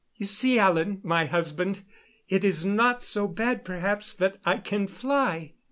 "You 0.15 0.25
see, 0.25 0.57
Alan, 0.57 0.99
my 1.03 1.25
husband, 1.25 1.83
it 2.27 2.43
is 2.43 2.65
not 2.65 3.03
so 3.03 3.27
bad, 3.27 3.63
perhaps, 3.63 4.13
that 4.15 4.39
I 4.43 4.57
can 4.57 4.87
fly." 4.87 5.53